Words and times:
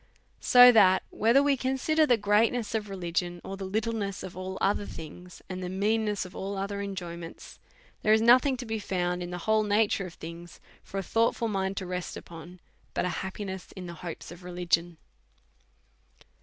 So 0.39 0.71
that, 0.71 1.03
whether 1.11 1.43
we 1.43 1.55
consider 1.55 2.07
the 2.07 2.17
greatness 2.17 2.73
of 2.73 2.87
reli 2.87 3.13
gion, 3.13 3.39
or 3.43 3.55
the 3.55 3.65
littleness 3.65 4.23
of 4.23 4.35
all 4.35 4.57
other 4.59 4.87
things, 4.87 5.43
and 5.47 5.61
the 5.61 5.69
mean 5.69 6.05
144* 6.05 6.05
A 6.05 6.05
SERIOUS 6.05 6.05
CALL 6.05 6.05
TO 6.05 6.09
A 6.09 6.09
ness 6.09 6.25
of 6.25 6.35
all 6.35 6.57
other 6.57 6.81
enjoyments, 6.81 7.59
there 8.01 8.13
is 8.13 8.19
nothing 8.21 8.57
to 8.57 8.65
be 8.65 8.79
found 8.79 9.21
in 9.21 9.29
the 9.29 9.37
whole 9.45 9.61
nature 9.61 10.07
of 10.07 10.15
things 10.15 10.59
for 10.81 10.97
a 10.97 11.03
thoughtful 11.03 11.47
mind 11.49 11.77
to 11.77 11.85
rest 11.85 12.17
upon, 12.17 12.59
but 12.95 13.05
a 13.05 13.09
happiness 13.21 13.71
in 13.73 13.85
the 13.85 13.93
hopes 14.01 14.31
of 14.31 14.43
religion. 14.43 14.97